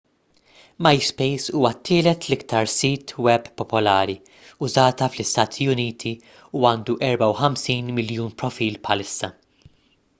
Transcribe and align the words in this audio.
myspace 0.85 1.49
huwa 1.57 1.69
t-tielet 1.81 2.27
l-iktar 2.29 2.69
sit 2.75 3.13
web 3.27 3.49
popolari 3.61 4.15
użata 4.67 5.09
fl-istati 5.15 5.67
uniti 5.73 6.13
u 6.61 6.65
għandu 6.71 6.95
54 7.11 7.95
miljun 8.01 8.33
profil 8.43 8.81
bħalissa 8.89 9.31